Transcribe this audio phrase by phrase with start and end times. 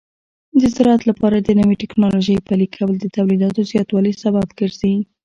[0.61, 4.93] د زراعت لپاره د نوې ټکنالوژۍ پلي کول د تولیداتو زیاتوالي سبب ګرځي.